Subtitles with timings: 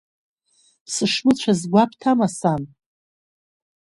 [0.93, 2.61] Сышмыцәаз гәабҭама, сан?